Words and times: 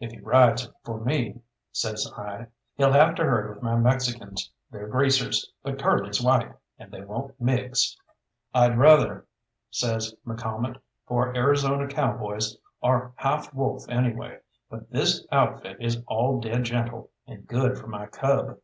"If 0.00 0.10
he 0.10 0.18
rides 0.18 0.68
for 0.82 0.98
me," 0.98 1.42
says 1.70 2.12
I, 2.16 2.48
"he'll 2.74 2.90
have 2.90 3.14
to 3.14 3.22
herd 3.24 3.50
with 3.54 3.62
my 3.62 3.76
Mexicans. 3.76 4.50
They're 4.68 4.88
greasers, 4.88 5.48
but 5.62 5.78
Curly's 5.80 6.20
white, 6.20 6.52
and 6.76 6.90
they 6.90 7.02
won't 7.02 7.40
mix." 7.40 7.96
"I'd 8.52 8.76
rather," 8.76 9.26
says 9.70 10.12
McCalmont, 10.26 10.80
"for 11.06 11.36
Arizona 11.36 11.86
cowboys 11.86 12.56
are 12.82 13.12
half 13.14 13.54
wolf 13.54 13.88
anyways, 13.88 14.40
but 14.68 14.90
this 14.90 15.24
outfit 15.30 15.76
is 15.78 16.02
all 16.08 16.40
dead 16.40 16.64
gentle, 16.64 17.12
and 17.28 17.46
good 17.46 17.78
for 17.78 17.86
my 17.86 18.06
cub." 18.06 18.58